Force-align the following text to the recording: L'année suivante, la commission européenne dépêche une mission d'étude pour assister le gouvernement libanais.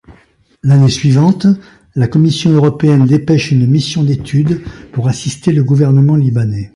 L'année 0.63 0.89
suivante, 0.89 1.45
la 1.93 2.07
commission 2.07 2.49
européenne 2.49 3.05
dépêche 3.05 3.51
une 3.51 3.67
mission 3.67 4.01
d'étude 4.03 4.63
pour 4.93 5.07
assister 5.07 5.51
le 5.53 5.63
gouvernement 5.63 6.15
libanais. 6.15 6.69